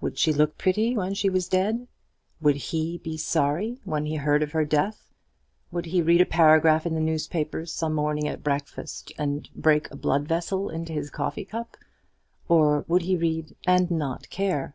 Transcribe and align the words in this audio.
Would 0.00 0.16
she 0.16 0.32
look 0.32 0.56
pretty 0.56 0.96
when 0.96 1.12
she 1.12 1.28
was 1.28 1.50
dead? 1.50 1.86
Would 2.40 2.56
he 2.56 2.96
be 2.96 3.18
sorry 3.18 3.78
when 3.84 4.06
he 4.06 4.14
heard 4.16 4.42
of 4.42 4.52
her 4.52 4.64
death? 4.64 5.12
Would 5.70 5.84
he 5.84 6.00
read 6.00 6.22
a 6.22 6.24
paragraph 6.24 6.86
in 6.86 6.94
the 6.94 7.00
newspapers 7.00 7.72
some 7.74 7.92
morning 7.92 8.26
at 8.26 8.42
breakfast, 8.42 9.12
and 9.18 9.50
break 9.54 9.90
a 9.90 9.96
blood 9.96 10.26
vessel 10.26 10.70
into 10.70 10.94
his 10.94 11.10
coffee 11.10 11.44
cup? 11.44 11.76
Or 12.48 12.86
would 12.88 13.02
he 13.02 13.16
read 13.18 13.54
and 13.66 13.90
not 13.90 14.30
care? 14.30 14.74